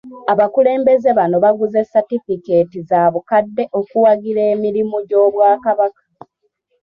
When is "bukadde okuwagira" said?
3.13-4.41